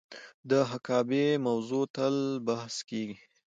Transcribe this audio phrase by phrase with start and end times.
[0.49, 2.15] د حقابې موضوع تل
[2.47, 3.15] بحث کیږي.